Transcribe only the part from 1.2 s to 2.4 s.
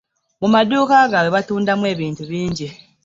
batundamu ebintu